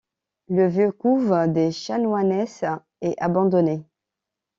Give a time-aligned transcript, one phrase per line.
[0.47, 2.65] Le vieux couvent des chanoinesses
[3.01, 3.83] est abandonné.